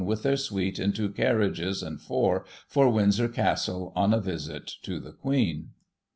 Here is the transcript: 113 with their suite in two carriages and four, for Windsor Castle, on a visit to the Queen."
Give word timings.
113 0.01 0.09
with 0.09 0.23
their 0.23 0.35
suite 0.35 0.79
in 0.79 0.91
two 0.91 1.09
carriages 1.11 1.83
and 1.83 2.01
four, 2.01 2.43
for 2.67 2.89
Windsor 2.89 3.29
Castle, 3.29 3.93
on 3.95 4.15
a 4.15 4.19
visit 4.19 4.65
to 4.81 4.99
the 4.99 5.11
Queen." 5.11 5.73